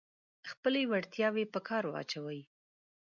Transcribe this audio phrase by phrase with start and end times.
[0.51, 2.41] خپلې وړتیاوې په کار واچوئ.